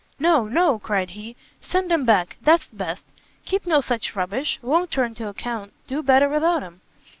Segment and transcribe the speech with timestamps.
[0.17, 3.05] "No, no," cried he, "send 'em back, that's best;
[3.45, 6.81] keep no such rubbish, won't turn to account; do better without 'em."